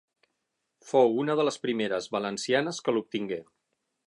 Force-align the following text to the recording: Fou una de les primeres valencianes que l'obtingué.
Fou 0.91 1.13
una 1.25 1.35
de 1.41 1.45
les 1.49 1.59
primeres 1.67 2.09
valencianes 2.19 2.85
que 2.89 2.97
l'obtingué. 2.97 3.41